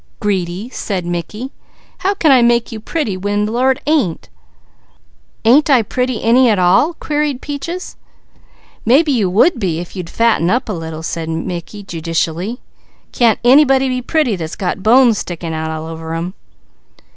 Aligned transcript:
"Greedy!" 0.19 0.67
said 0.69 1.05
Mickey. 1.05 1.51
"How 1.99 2.15
can 2.15 2.31
I 2.31 2.41
make 2.41 2.71
you 2.71 2.79
pretty 2.79 3.15
when 3.15 3.45
the 3.45 3.51
Lord 3.51 3.79
didn't!" 3.85 4.29
"Ain't 5.45 5.69
I 5.69 5.83
pretty 5.83 6.23
any 6.23 6.49
at 6.49 6.57
all?" 6.57 6.95
queried 6.95 7.39
Peaches. 7.39 7.97
"Mebby 8.83 9.11
you 9.11 9.29
would 9.29 9.59
be 9.59 9.77
if 9.79 9.95
you'd 9.95 10.09
fatten 10.09 10.49
up 10.49 10.67
a 10.69 10.73
little," 10.73 11.03
said 11.03 11.29
Mickey 11.29 11.83
judicially. 11.83 12.57
"Can't 13.11 13.37
anybody 13.43 13.89
be 13.89 14.01
pretty 14.01 14.35
that's 14.35 14.55
got 14.55 14.81
bones 14.81 15.19
sticking 15.19 15.53
out 15.53 15.69
all 15.69 15.85
over 15.85 16.15
them." 16.15 16.33